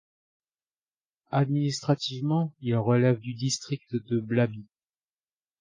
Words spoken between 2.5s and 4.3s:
il relève du district de